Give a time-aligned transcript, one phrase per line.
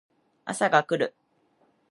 [0.45, 1.13] 朝が来る